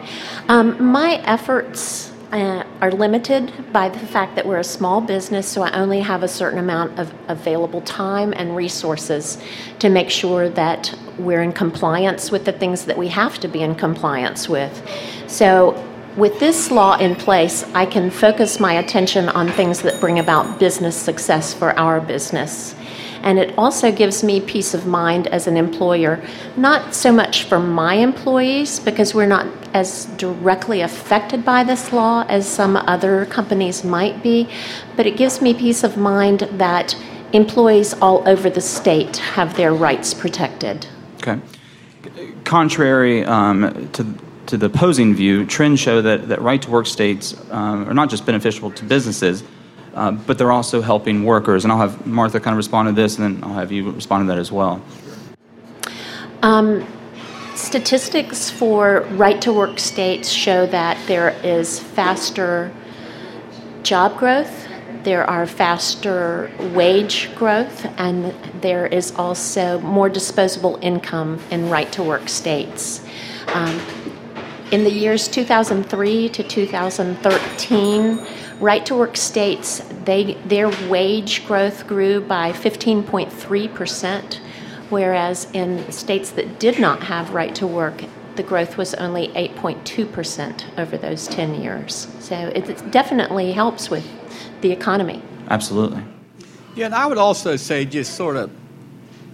Um, 0.47 0.91
my 0.91 1.15
efforts 1.25 2.12
uh, 2.33 2.65
are 2.81 2.91
limited 2.91 3.71
by 3.71 3.89
the 3.89 3.99
fact 3.99 4.35
that 4.35 4.45
we're 4.45 4.57
a 4.57 4.63
small 4.63 4.99
business, 4.99 5.47
so 5.47 5.61
I 5.61 5.71
only 5.79 5.99
have 5.99 6.23
a 6.23 6.27
certain 6.27 6.57
amount 6.57 6.99
of 6.99 7.13
available 7.27 7.81
time 7.81 8.33
and 8.35 8.55
resources 8.55 9.37
to 9.77 9.89
make 9.89 10.09
sure 10.09 10.49
that 10.49 10.93
we're 11.19 11.43
in 11.43 11.53
compliance 11.53 12.31
with 12.31 12.45
the 12.45 12.51
things 12.51 12.85
that 12.85 12.97
we 12.97 13.07
have 13.09 13.39
to 13.41 13.47
be 13.47 13.61
in 13.61 13.75
compliance 13.75 14.49
with. 14.49 14.73
So, 15.27 15.81
with 16.17 16.39
this 16.39 16.69
law 16.69 16.97
in 16.97 17.15
place, 17.15 17.63
I 17.73 17.85
can 17.87 18.11
focus 18.11 18.59
my 18.59 18.73
attention 18.73 19.29
on 19.29 19.49
things 19.49 19.81
that 19.81 19.99
bring 19.99 20.19
about 20.19 20.59
business 20.59 20.95
success 20.95 21.53
for 21.53 21.71
our 21.77 21.99
business. 21.99 22.75
And 23.23 23.39
it 23.39 23.57
also 23.57 23.91
gives 23.91 24.23
me 24.23 24.41
peace 24.41 24.73
of 24.73 24.85
mind 24.85 25.27
as 25.27 25.47
an 25.47 25.57
employer, 25.57 26.23
not 26.57 26.93
so 26.93 27.11
much 27.11 27.43
for 27.43 27.59
my 27.59 27.95
employees, 27.95 28.79
because 28.79 29.15
we're 29.15 29.25
not 29.25 29.47
as 29.73 30.05
directly 30.17 30.81
affected 30.81 31.43
by 31.43 31.63
this 31.63 31.91
law 31.91 32.25
as 32.27 32.47
some 32.47 32.75
other 32.75 33.25
companies 33.25 33.83
might 33.83 34.21
be, 34.21 34.47
but 34.95 35.07
it 35.07 35.17
gives 35.17 35.41
me 35.41 35.53
peace 35.53 35.83
of 35.83 35.97
mind 35.97 36.41
that 36.51 36.95
employees 37.31 37.93
all 37.95 38.27
over 38.27 38.49
the 38.49 38.61
state 38.61 39.17
have 39.17 39.55
their 39.55 39.73
rights 39.73 40.13
protected. 40.13 40.85
Okay. 41.17 41.39
Contrary 42.43 43.23
um, 43.23 43.89
to 43.93 44.05
to 44.47 44.57
the 44.57 44.65
opposing 44.65 45.13
view, 45.13 45.45
trends 45.45 45.79
show 45.79 46.01
that, 46.01 46.27
that 46.27 46.41
right 46.41 46.61
to 46.61 46.69
work 46.69 46.85
states 46.85 47.35
um, 47.51 47.87
are 47.89 47.93
not 47.93 48.09
just 48.09 48.25
beneficial 48.25 48.71
to 48.71 48.83
businesses, 48.83 49.43
uh, 49.93 50.11
but 50.11 50.37
they're 50.37 50.51
also 50.51 50.81
helping 50.81 51.23
workers. 51.23 51.63
And 51.63 51.71
I'll 51.71 51.79
have 51.79 52.05
Martha 52.05 52.39
kind 52.39 52.53
of 52.53 52.57
respond 52.57 52.87
to 52.89 52.93
this, 52.93 53.17
and 53.17 53.37
then 53.37 53.43
I'll 53.43 53.55
have 53.55 53.71
you 53.71 53.91
respond 53.91 54.23
to 54.23 54.33
that 54.33 54.39
as 54.39 54.51
well. 54.51 54.81
Um, 56.41 56.85
statistics 57.55 58.49
for 58.49 59.01
right 59.11 59.41
to 59.41 59.53
work 59.53 59.79
states 59.79 60.29
show 60.29 60.65
that 60.67 60.97
there 61.07 61.29
is 61.43 61.79
faster 61.79 62.73
job 63.83 64.17
growth, 64.17 64.67
there 65.03 65.29
are 65.29 65.45
faster 65.45 66.51
wage 66.73 67.33
growth, 67.35 67.85
and 67.97 68.33
there 68.61 68.85
is 68.85 69.13
also 69.15 69.79
more 69.79 70.09
disposable 70.09 70.79
income 70.81 71.39
in 71.51 71.69
right 71.69 71.91
to 71.91 72.03
work 72.03 72.29
states. 72.29 73.05
Um, 73.47 73.79
in 74.71 74.83
the 74.83 74.91
years 74.91 75.27
2003 75.27 76.29
to 76.29 76.43
2013, 76.43 78.25
right 78.63 78.85
to 78.85 78.95
work 78.95 79.17
states, 79.17 79.83
they, 80.05 80.33
their 80.45 80.69
wage 80.89 81.45
growth 81.45 81.85
grew 81.87 82.21
by 82.21 82.51
15.3 82.51 83.73
percent 83.75 84.41
whereas 84.93 85.49
in 85.53 85.91
states 85.91 86.29
that 86.31 86.59
did 86.59 86.79
not 86.79 87.01
have 87.03 87.31
right 87.31 87.55
to 87.55 87.65
work, 87.65 88.03
the 88.35 88.43
growth 88.43 88.77
was 88.77 88.93
only 88.95 89.27
8.2% 89.29 90.77
over 90.77 90.97
those 90.97 91.27
10 91.27 91.61
years. 91.61 92.07
So 92.19 92.35
it 92.35 92.91
definitely 92.91 93.51
helps 93.51 93.89
with 93.89 94.05
the 94.61 94.71
economy. 94.71 95.21
Absolutely. 95.49 96.03
Yeah, 96.75 96.85
and 96.85 96.95
I 96.95 97.07
would 97.07 97.17
also 97.17 97.55
say, 97.55 97.85
just 97.85 98.15
sort 98.15 98.35
of, 98.35 98.51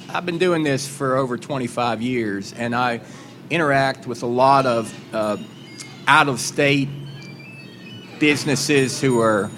I've 0.09 0.25
been 0.25 0.37
doing 0.37 0.63
this 0.63 0.87
for 0.87 1.17
over 1.17 1.37
25 1.37 2.01
years, 2.01 2.53
and 2.53 2.73
I 2.73 3.01
interact 3.49 4.07
with 4.07 4.23
a 4.23 4.27
lot 4.27 4.65
of 4.65 4.93
uh, 5.13 5.37
out 6.07 6.29
of 6.29 6.39
state 6.39 6.89
businesses 8.19 9.01
who 9.01 9.21
are 9.21 9.49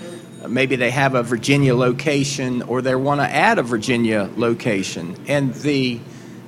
maybe 0.48 0.76
they 0.76 0.92
have 0.92 1.16
a 1.16 1.24
Virginia 1.24 1.76
location 1.76 2.62
or 2.64 2.82
they 2.82 2.96
want 2.96 3.22
to 3.22 3.28
add 3.28 3.60
a 3.60 3.64
Virginia 3.64 4.30
location. 4.36 5.16
And 5.28 5.54
the, 5.56 6.00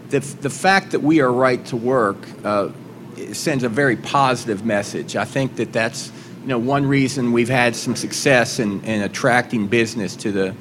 the, 0.09 0.19
the 0.19 0.49
fact 0.49 0.91
that 0.91 1.01
we 1.01 1.21
are 1.21 1.31
right 1.31 1.63
to 1.67 1.77
work 1.77 2.17
uh, 2.43 2.69
sends 3.33 3.63
a 3.63 3.69
very 3.69 3.95
positive 3.95 4.65
message. 4.65 5.15
I 5.15 5.25
think 5.25 5.57
that 5.57 5.71
that's 5.71 6.11
you 6.41 6.47
know, 6.47 6.59
one 6.59 6.85
reason 6.85 7.31
we've 7.31 7.49
had 7.49 7.75
some 7.75 7.95
success 7.95 8.59
in, 8.59 8.83
in 8.83 9.01
attracting 9.01 9.67
business 9.67 10.15
to 10.17 10.31
the, 10.31 10.55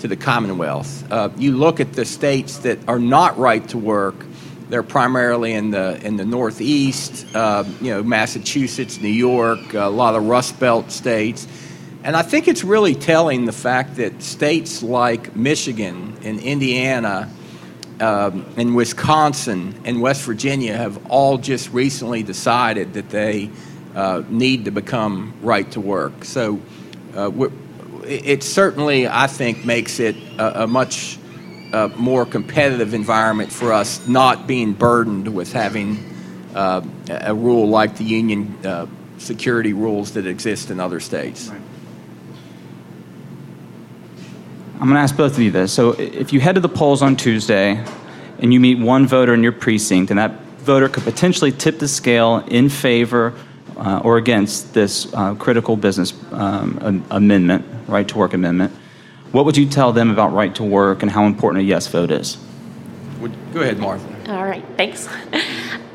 to 0.00 0.08
the 0.08 0.16
Commonwealth. 0.16 1.10
Uh, 1.12 1.28
you 1.36 1.56
look 1.56 1.80
at 1.80 1.92
the 1.92 2.04
states 2.04 2.58
that 2.58 2.78
are 2.88 2.98
not 2.98 3.38
right 3.38 3.66
to 3.68 3.78
work, 3.78 4.16
they're 4.68 4.82
primarily 4.82 5.52
in 5.52 5.70
the, 5.70 5.98
in 6.04 6.16
the 6.16 6.24
Northeast, 6.24 7.26
uh, 7.34 7.64
you 7.80 7.90
know, 7.90 8.02
Massachusetts, 8.02 9.00
New 9.00 9.08
York, 9.08 9.74
a 9.74 9.88
lot 9.88 10.14
of 10.14 10.24
Rust 10.24 10.58
Belt 10.60 10.90
states 10.90 11.46
and 12.04 12.16
I 12.16 12.22
think 12.22 12.48
it's 12.48 12.62
really 12.62 12.94
telling 12.94 13.44
the 13.44 13.52
fact 13.52 13.96
that 13.96 14.22
states 14.22 14.82
like 14.82 15.34
Michigan 15.34 16.16
and 16.22 16.40
Indiana 16.40 17.28
um, 18.00 18.46
and 18.56 18.76
Wisconsin 18.76 19.78
and 19.84 20.00
West 20.00 20.22
Virginia 20.22 20.76
have 20.76 21.10
all 21.10 21.38
just 21.38 21.70
recently 21.72 22.22
decided 22.22 22.94
that 22.94 23.10
they 23.10 23.50
uh, 23.96 24.22
need 24.28 24.66
to 24.66 24.70
become 24.70 25.34
right 25.42 25.70
to 25.72 25.80
work. 25.80 26.24
So 26.24 26.60
uh, 27.16 27.30
it 28.04 28.44
certainly, 28.44 29.08
I 29.08 29.26
think, 29.26 29.64
makes 29.66 29.98
it 29.98 30.16
a, 30.38 30.62
a 30.62 30.66
much 30.68 31.18
uh, 31.72 31.88
more 31.96 32.24
competitive 32.24 32.94
environment 32.94 33.52
for 33.52 33.72
us 33.72 34.06
not 34.08 34.46
being 34.46 34.72
burdened 34.72 35.34
with 35.34 35.52
having 35.52 35.98
uh, 36.54 36.82
a 37.08 37.34
rule 37.34 37.68
like 37.68 37.96
the 37.96 38.04
union 38.04 38.54
uh, 38.64 38.86
security 39.18 39.72
rules 39.72 40.12
that 40.12 40.26
exist 40.26 40.70
in 40.70 40.80
other 40.80 41.00
states. 41.00 41.50
I'm 44.74 44.84
going 44.84 44.94
to 44.94 45.00
ask 45.00 45.16
both 45.16 45.32
of 45.32 45.40
you 45.40 45.50
this. 45.50 45.72
So, 45.72 45.92
if 45.92 46.32
you 46.32 46.38
head 46.40 46.54
to 46.54 46.60
the 46.60 46.68
polls 46.68 47.02
on 47.02 47.16
Tuesday 47.16 47.84
and 48.38 48.54
you 48.54 48.60
meet 48.60 48.78
one 48.78 49.08
voter 49.08 49.34
in 49.34 49.42
your 49.42 49.50
precinct, 49.52 50.10
and 50.10 50.18
that 50.18 50.40
voter 50.58 50.88
could 50.88 51.02
potentially 51.02 51.50
tip 51.50 51.80
the 51.80 51.88
scale 51.88 52.44
in 52.46 52.68
favor 52.68 53.34
uh, 53.76 54.00
or 54.04 54.18
against 54.18 54.74
this 54.74 55.12
uh, 55.14 55.34
critical 55.34 55.76
business 55.76 56.14
um, 56.32 57.04
amendment, 57.10 57.64
right 57.88 58.06
to 58.06 58.16
work 58.16 58.34
amendment, 58.34 58.72
what 59.32 59.44
would 59.44 59.56
you 59.56 59.68
tell 59.68 59.92
them 59.92 60.10
about 60.10 60.32
right 60.32 60.54
to 60.54 60.64
work 60.64 61.02
and 61.02 61.10
how 61.10 61.24
important 61.24 61.62
a 61.62 61.64
yes 61.64 61.86
vote 61.86 62.10
is? 62.10 62.38
Go 63.52 63.62
ahead, 63.62 63.78
Martha. 63.78 64.32
All 64.32 64.44
right, 64.44 64.64
thanks. 64.76 65.08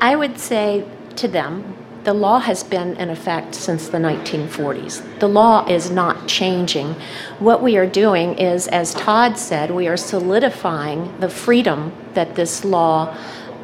I 0.00 0.16
would 0.16 0.38
say 0.38 0.84
to 1.16 1.28
them, 1.28 1.76
the 2.04 2.12
law 2.12 2.38
has 2.38 2.62
been 2.62 2.96
in 2.96 3.08
effect 3.08 3.54
since 3.54 3.88
the 3.88 3.96
1940s. 3.96 5.20
The 5.20 5.28
law 5.28 5.66
is 5.66 5.90
not 5.90 6.28
changing. 6.28 6.94
What 7.38 7.62
we 7.62 7.78
are 7.78 7.86
doing 7.86 8.36
is, 8.38 8.68
as 8.68 8.92
Todd 8.92 9.38
said, 9.38 9.70
we 9.70 9.88
are 9.88 9.96
solidifying 9.96 11.18
the 11.20 11.30
freedom 11.30 11.92
that 12.12 12.34
this 12.34 12.62
law 12.64 13.16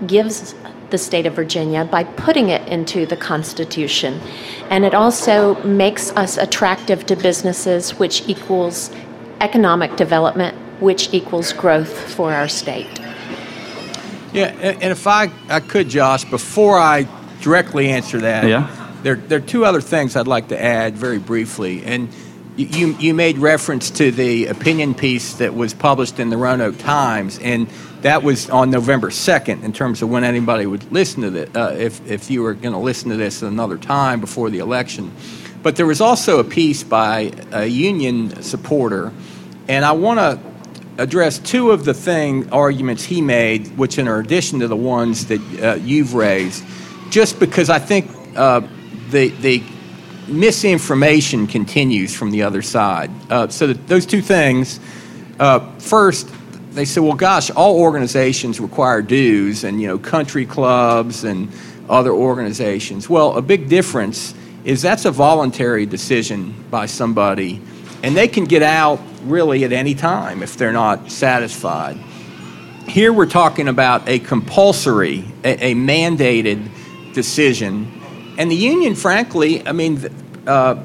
gives 0.07 0.55
the 0.89 0.97
state 0.97 1.27
of 1.27 1.35
Virginia 1.35 1.85
by 1.85 2.05
putting 2.05 2.49
it 2.49 2.67
into 2.67 3.05
the 3.05 3.17
Constitution. 3.17 4.19
And 4.71 4.87
it 4.87 4.95
also 4.95 5.63
makes 5.63 6.11
us 6.13 6.39
attractive 6.39 7.05
to 7.07 7.17
businesses, 7.17 7.99
which 7.99 8.27
equals 8.27 8.91
economic 9.41 9.97
development, 9.97 10.57
which 10.81 11.13
equals 11.13 11.53
growth 11.53 12.13
for 12.15 12.33
our 12.33 12.49
state. 12.49 12.89
Yeah, 14.33 14.47
and 14.47 14.93
if 14.93 15.07
I, 15.07 15.31
I 15.49 15.61
could, 15.61 15.89
Josh, 15.89 16.25
before 16.25 16.79
I 16.79 17.09
directly 17.41 17.89
answer 17.89 18.21
that. 18.21 18.47
Yeah. 18.47 18.77
There, 19.03 19.17
there 19.17 19.39
are 19.39 19.43
two 19.43 19.65
other 19.65 19.81
things 19.81 20.15
I'd 20.15 20.27
like 20.27 20.49
to 20.49 20.63
add 20.63 20.95
very 20.95 21.19
briefly. 21.19 21.85
And 21.85 22.09
you, 22.57 22.95
you 22.99 23.15
made 23.15 23.39
reference 23.39 23.91
to 23.93 24.11
the 24.11 24.47
opinion 24.47 24.95
piece 24.95 25.35
that 25.35 25.55
was 25.55 25.73
published 25.73 26.21
in 26.21 26.31
the 26.31 26.37
Roanoke 26.37 26.79
Times, 26.79 27.39
and 27.39 27.67
that 28.03 28.23
was 28.23 28.51
on 28.51 28.71
November 28.71 29.09
2nd 29.09 29.63
in 29.63 29.73
terms 29.73 30.03
of 30.03 30.11
when 30.11 30.25
anybody 30.25 30.67
would 30.67 30.91
listen 30.93 31.23
to 31.23 31.31
this, 31.31 31.57
uh, 31.57 31.77
if, 31.79 32.07
if 32.07 32.31
you 32.31 32.43
were 32.43 32.55
going 32.55 32.75
to 32.75 32.79
listen 32.79 33.11
to 33.11 33.17
this 33.17 33.43
another 33.43 33.79
time 33.79 34.21
before 34.21 34.51
the 34.51 34.59
election. 34.59 35.13
But 35.63 35.77
there 35.77 35.87
was 35.87 36.01
also 36.01 36.39
a 36.39 36.45
piece 36.45 36.83
by 36.83 37.33
a 37.53 37.67
union 37.67 38.43
supporter, 38.43 39.13
and 39.69 39.85
I 39.85 39.93
want 39.93 40.19
to 40.19 40.39
address 41.03 41.39
two 41.39 41.71
of 41.71 41.85
the 41.85 41.95
thing 41.95 42.51
arguments 42.51 43.05
he 43.05 43.21
made, 43.21 43.77
which 43.79 43.99
in 43.99 44.09
addition 44.09 44.61
to 44.61 44.69
the 44.69 44.77
ones 44.77 45.27
that 45.27 45.41
uh, 45.63 45.75
you've 45.75 46.15
raised 46.15 46.65
just 47.11 47.41
because 47.41 47.69
I 47.69 47.79
think 47.79 48.11
uh, 48.37 48.61
the, 49.11 49.29
the 49.29 49.63
misinformation 50.29 51.47
continues 51.47 52.15
from 52.15 52.31
the 52.31 52.43
other 52.43 52.63
side. 52.63 53.11
Uh, 53.29 53.49
so 53.49 53.73
those 53.73 54.07
two 54.07 54.23
things, 54.23 54.81
uh, 55.39 55.59
first, 55.79 56.31
they 56.73 56.85
said, 56.85 57.03
well, 57.03 57.15
gosh, 57.15 57.51
all 57.51 57.81
organizations 57.81 58.61
require 58.61 59.03
dues, 59.03 59.65
and 59.65 59.81
you 59.81 59.89
know, 59.89 59.99
country 59.99 60.47
clubs 60.47 61.25
and 61.25 61.51
other 61.89 62.13
organizations. 62.13 63.09
Well, 63.09 63.37
a 63.37 63.43
big 63.43 63.69
difference 63.69 64.35
is 64.65 64.83
that's 64.83 65.05
a 65.05 65.11
voluntary 65.11 65.87
decision 65.87 66.65
by 66.71 66.87
somebody, 66.87 67.61
and 68.03 68.17
they 68.17 68.29
can 68.29 68.45
get 68.45 68.63
out 68.63 69.01
really 69.25 69.65
at 69.65 69.73
any 69.73 69.95
time 69.95 70.43
if 70.43 70.57
they're 70.57 70.73
not 70.73 71.11
satisfied. 71.11 71.97
Here 72.87 73.13
we're 73.13 73.27
talking 73.27 73.69
about 73.69 74.09
a 74.09 74.19
compulsory, 74.19 75.25
a, 75.45 75.71
a 75.71 75.75
mandated 75.75 76.69
decision. 77.15 78.01
And 78.39 78.51
the 78.51 78.57
union, 78.57 78.95
frankly, 78.95 79.67
I 79.67 79.73
mean, 79.73 80.01
uh, 80.47 80.83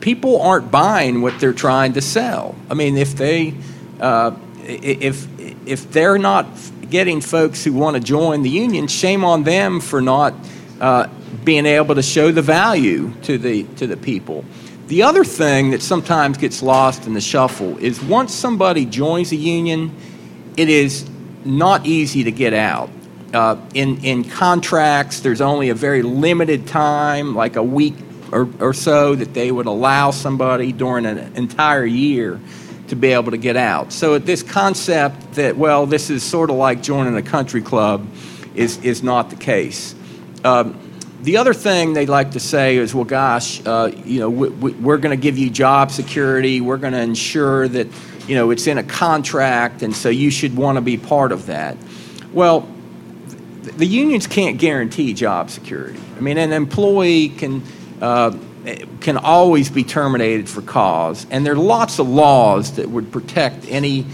people 0.00 0.40
aren't 0.40 0.70
buying 0.70 1.22
what 1.22 1.38
they're 1.40 1.52
trying 1.52 1.94
to 1.94 2.00
sell. 2.00 2.54
I 2.70 2.74
mean, 2.74 2.96
if 2.96 3.16
they, 3.16 3.54
uh, 4.00 4.36
if 4.64 5.26
if 5.66 5.90
they're 5.92 6.18
not 6.18 6.46
getting 6.88 7.20
folks 7.20 7.64
who 7.64 7.72
want 7.72 7.96
to 7.96 8.02
join 8.02 8.42
the 8.42 8.50
union, 8.50 8.86
shame 8.86 9.24
on 9.24 9.44
them 9.44 9.80
for 9.80 10.00
not 10.00 10.34
being 11.48 11.64
able 11.64 11.94
to 11.94 12.02
show 12.02 12.30
the 12.30 12.42
value 12.42 13.10
to 13.22 13.38
the 13.38 13.62
to 13.76 13.86
the 13.86 13.96
people. 13.96 14.44
The 14.88 15.02
other 15.02 15.24
thing 15.24 15.70
that 15.70 15.80
sometimes 15.80 16.36
gets 16.36 16.62
lost 16.62 17.06
in 17.06 17.14
the 17.14 17.22
shuffle 17.22 17.78
is 17.78 18.02
once 18.02 18.34
somebody 18.34 18.84
joins 18.84 19.32
a 19.32 19.36
union, 19.36 19.96
it 20.58 20.68
is 20.68 21.08
not 21.46 21.86
easy 21.86 22.22
to 22.24 22.30
get 22.30 22.52
out. 22.52 22.90
Uh, 23.32 23.56
in, 23.72 24.04
in 24.04 24.24
contracts, 24.24 25.20
there's 25.20 25.40
only 25.40 25.70
a 25.70 25.74
very 25.74 26.02
limited 26.02 26.66
time, 26.66 27.34
like 27.34 27.56
a 27.56 27.62
week 27.62 27.94
or, 28.30 28.46
or 28.60 28.74
so, 28.74 29.14
that 29.14 29.32
they 29.32 29.50
would 29.50 29.64
allow 29.64 30.10
somebody 30.10 30.70
during 30.70 31.06
an 31.06 31.34
entire 31.34 31.86
year 31.86 32.38
to 32.88 32.94
be 32.94 33.12
able 33.12 33.30
to 33.30 33.38
get 33.38 33.56
out. 33.56 33.90
So 33.90 34.18
this 34.18 34.42
concept 34.42 35.32
that, 35.36 35.56
well, 35.56 35.86
this 35.86 36.10
is 36.10 36.22
sort 36.22 36.50
of 36.50 36.56
like 36.56 36.82
joining 36.82 37.16
a 37.16 37.22
country 37.22 37.62
club 37.62 38.06
is, 38.54 38.76
is 38.84 39.02
not 39.02 39.30
the 39.30 39.36
case. 39.36 39.94
Um, 40.44 40.78
the 41.22 41.36
other 41.36 41.52
thing 41.52 41.94
they 41.94 42.06
like 42.06 42.32
to 42.32 42.40
say 42.40 42.76
is, 42.76 42.94
well, 42.94 43.04
gosh, 43.04 43.64
uh, 43.66 43.90
you 44.04 44.20
know, 44.20 44.30
we, 44.30 44.48
we, 44.48 44.72
we're 44.72 44.98
going 44.98 45.16
to 45.16 45.20
give 45.20 45.36
you 45.36 45.50
job 45.50 45.90
security. 45.90 46.60
We're 46.60 46.76
going 46.76 46.92
to 46.92 47.00
ensure 47.00 47.66
that, 47.68 47.88
you 48.28 48.36
know, 48.36 48.50
it's 48.50 48.66
in 48.66 48.78
a 48.78 48.84
contract, 48.84 49.82
and 49.82 49.94
so 49.94 50.08
you 50.08 50.30
should 50.30 50.56
want 50.56 50.76
to 50.76 50.82
be 50.82 50.96
part 50.96 51.32
of 51.32 51.46
that. 51.46 51.76
Well, 52.32 52.68
the 53.62 53.86
unions 53.86 54.26
can't 54.26 54.58
guarantee 54.58 55.12
job 55.12 55.50
security. 55.50 56.00
I 56.16 56.20
mean, 56.20 56.38
an 56.38 56.52
employee 56.52 57.28
can 57.30 57.62
uh, 58.00 58.36
can 59.00 59.16
always 59.16 59.70
be 59.70 59.82
terminated 59.82 60.48
for 60.48 60.62
cause, 60.62 61.26
and 61.30 61.44
there 61.44 61.54
are 61.54 61.56
lots 61.56 61.98
of 61.98 62.08
laws 62.08 62.76
that 62.76 62.88
would 62.88 63.10
protect 63.10 63.64
any 63.68 64.06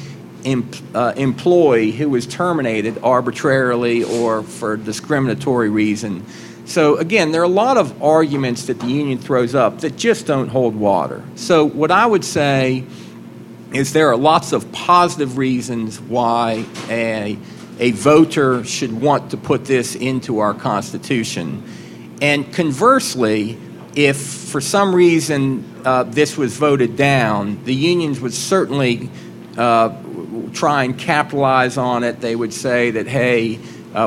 uh, 0.95 1.13
employee 1.17 1.91
who 1.91 2.09
was 2.09 2.27
terminated 2.27 2.99
arbitrarily 3.03 4.05
or 4.05 4.43
for 4.43 4.77
discriminatory 4.77 5.71
reason. 5.71 6.25
So 6.67 6.97
again, 6.97 7.33
there 7.33 7.43
are 7.43 7.45
a 7.45 7.49
lot 7.49 7.77
of 7.77 8.03
arguments 8.03 8.67
that 8.67 8.81
the 8.81 8.87
union 8.87 9.19
throws 9.19 9.55
up 9.55 9.81
that 9.81 9.97
just 9.97 10.27
don't 10.27 10.49
hold 10.49 10.75
water. 10.75 11.23
So 11.35 11.65
what 11.65 11.91
I 11.91 12.07
would 12.07 12.25
say 12.25 12.85
is 13.73 13.93
there 13.93 14.09
are 14.09 14.17
lots 14.17 14.53
of 14.53 14.71
positive 14.73 15.37
reasons 15.37 16.01
why 16.01 16.65
a 16.89 17.39
a 17.79 17.91
voter 17.91 18.65
should 18.65 19.01
want 19.01 19.33
to 19.33 19.37
put 19.37 19.65
this 19.65 19.95
into 19.97 20.39
our 20.39 20.55
Constitution. 20.55 21.63
And 22.23 22.53
conversely, 22.53 23.59
if 23.97 24.17
for 24.17 24.61
some 24.61 24.95
reason 24.95 25.65
uh, 25.85 26.05
this 26.05 26.37
was 26.37 26.57
voted 26.57 26.97
down, 26.97 27.65
the 27.65 27.75
unions 27.75 28.21
would 28.21 28.33
certainly 28.33 29.11
uh, 29.57 29.91
try 30.53 30.85
and 30.85 30.99
capitalize 30.99 31.77
on 31.77 32.05
it. 32.05 32.21
They 32.21 32.37
would 32.37 32.53
say 32.53 32.93
that, 32.93 33.07
hey, 33.07 33.59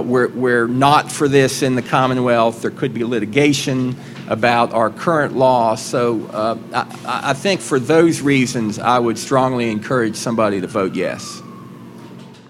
we're, 0.06 0.27
we're 0.29 0.67
not 0.67 1.12
for 1.12 1.27
this 1.27 1.62
in 1.62 1.75
the 1.75 1.82
Commonwealth. 1.82 2.62
There 2.62 2.72
could 2.72 2.94
be 2.94 3.03
litigation 3.03 3.96
about 4.27 4.74
our 4.74 4.89
current 4.89 5.36
law. 5.36 5.75
So 5.75 6.25
uh, 6.27 6.58
I, 7.06 7.32
I 7.32 7.34
think 7.34 7.62
for 7.62 7.79
those 7.79 8.22
reasons, 8.22 8.79
I 8.79 9.00
would 9.00 9.17
strongly 9.17 9.72
encourage 9.72 10.15
somebody 10.15 10.62
to 10.62 10.67
vote 10.67 10.96
yes 10.96 11.41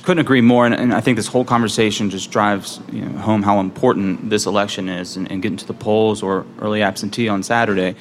couldn't 0.07 0.21
agree 0.21 0.39
more, 0.39 0.65
and, 0.65 0.73
and, 0.73 0.93
I 0.93 1.01
think 1.01 1.17
this 1.17 1.27
whole 1.27 1.43
conversation 1.43 2.09
just 2.09 2.31
drives 2.31 2.79
you 2.93 3.01
know, 3.03 3.19
home 3.19 3.43
how 3.43 3.59
important 3.59 4.29
this 4.29 4.45
election 4.45 4.87
is, 4.87 5.17
and, 5.17 5.29
and, 5.29 5.41
getting 5.41 5.57
to 5.57 5.67
the 5.67 5.73
polls 5.73 6.23
or 6.23 6.45
early 6.59 6.81
absentee 6.81 7.27
on 7.27 7.43
Saturday, 7.43 7.93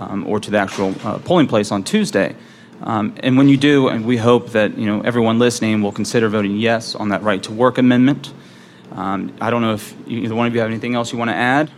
um, 0.00 0.26
or 0.26 0.40
to 0.40 0.50
the 0.50 0.56
actual 0.56 0.94
uh, 1.04 1.18
polling 1.18 1.46
place 1.46 1.70
on 1.70 1.84
Tuesday. 1.84 2.34
Um, 2.82 3.14
and 3.22 3.36
when 3.36 3.50
you 3.50 3.58
do, 3.58 3.88
and 3.88 4.06
we 4.06 4.16
hope 4.16 4.52
that 4.52 4.78
you 4.78 4.86
know 4.86 5.02
everyone 5.02 5.38
listening 5.38 5.82
will 5.82 5.92
consider 5.92 6.30
voting 6.30 6.56
yes 6.56 6.94
on 6.94 7.10
that 7.10 7.22
right 7.22 7.42
to 7.42 7.52
work 7.52 7.76
amendment. 7.76 8.32
Um, 8.94 9.34
I 9.40 9.50
don't 9.50 9.62
know 9.62 9.74
if 9.74 9.94
either 10.06 10.34
one 10.34 10.46
of 10.46 10.54
you 10.54 10.60
have 10.60 10.70
anything 10.70 10.94
else 10.94 11.12
you 11.12 11.18
want 11.18 11.30
to 11.30 11.34
add. 11.34 11.70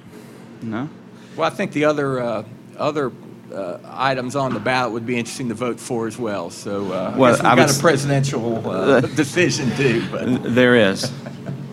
No. 0.63 0.89
Well, 1.37 1.47
I 1.47 1.55
think 1.55 1.73
the 1.73 1.85
other 1.85 2.21
uh, 2.21 2.45
other 2.77 3.13
uh, 3.53 3.79
items 3.85 4.37
on 4.37 4.53
the 4.53 4.61
ballot 4.61 4.93
would 4.93 5.07
be 5.07 5.17
interesting 5.17 5.49
to 5.49 5.55
vote 5.55 5.79
for 5.79 6.07
as 6.07 6.19
well. 6.19 6.51
So 6.51 6.93
uh, 6.93 7.15
well, 7.17 7.35
I 7.45 7.55
we've 7.55 7.67
got 7.67 7.77
a 7.77 7.81
presidential 7.81 8.69
uh, 8.69 9.01
decision 9.17 9.71
too. 9.77 10.05
But. 10.11 10.55
There 10.55 10.77
is. 10.77 11.13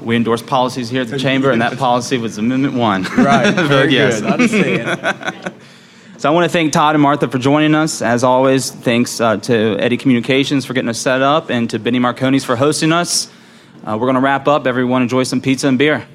We 0.02 0.16
endorse 0.16 0.42
policies 0.42 0.90
here 0.90 1.02
at 1.02 1.10
the 1.10 1.20
chamber, 1.20 1.52
and 1.52 1.62
that 1.62 1.78
policy 1.78 2.18
was 2.18 2.38
Amendment 2.40 2.74
One. 2.74 3.04
Right. 3.04 3.52
Very 3.54 3.94
yes. 3.94 4.22
good. 4.22 4.32
Understand. 4.32 5.54
So 6.22 6.30
I 6.30 6.36
want 6.36 6.46
to 6.46 6.50
thank 6.50 6.72
Todd 6.72 6.94
and 6.94 7.02
Martha 7.02 7.28
for 7.28 7.40
joining 7.40 7.74
us. 7.74 8.00
As 8.00 8.24
always, 8.24 8.70
thanks 8.70 9.20
uh, 9.20 9.38
to 9.38 9.76
Eddie 9.80 9.98
Communications 9.98 10.66
for 10.68 10.74
getting 10.76 10.88
us 10.88 11.00
set 11.00 11.24
up, 11.24 11.50
and 11.50 11.68
to 11.72 11.80
Benny 11.80 11.98
Marconi's 11.98 12.46
for 12.46 12.56
hosting 12.56 12.92
us. 12.92 13.28
Uh, 13.84 13.98
we're 14.00 14.06
going 14.06 14.16
to 14.16 14.22
wrap 14.22 14.48
up. 14.48 14.68
Everyone 14.68 15.02
enjoy 15.02 15.24
some 15.24 15.42
pizza 15.42 15.68
and 15.68 15.78
beer. 15.78 16.06